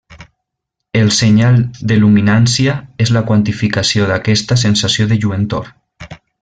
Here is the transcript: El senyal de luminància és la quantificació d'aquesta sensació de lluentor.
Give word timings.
El 1.01 1.11
senyal 1.17 1.59
de 1.91 1.99
luminància 2.03 2.75
és 3.05 3.13
la 3.19 3.25
quantificació 3.29 4.11
d'aquesta 4.13 4.61
sensació 4.67 5.11
de 5.13 5.21
lluentor. 5.23 5.75